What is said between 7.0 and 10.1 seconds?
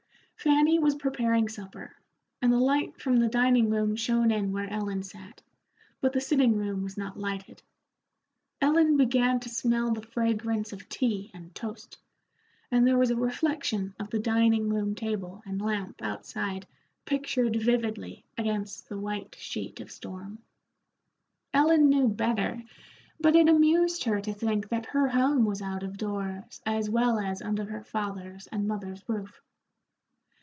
lighted. Ellen began to smell the